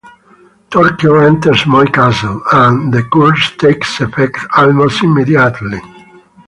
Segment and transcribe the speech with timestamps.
[0.71, 5.79] Torquil enters Moy Castle, and the curse takes effect almost immediately.